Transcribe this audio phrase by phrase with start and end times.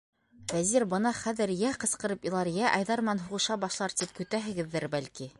[0.51, 5.29] Вәзир бына хәҙер йә ҡысҡырып илар, йә Айҙар менән һуғыша башлар тип көтәһегеҙҙер, бәлки.